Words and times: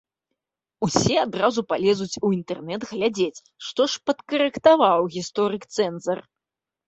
Усе 0.85 1.15
адразу 1.25 1.59
палезуць 1.73 2.19
у 2.29 2.31
інтэрнэт 2.37 2.81
глядзець, 2.93 3.43
што 3.67 3.81
ж 3.95 4.03
падкарэктаваў 4.11 5.01
гісторык-цэнзар. 5.17 6.19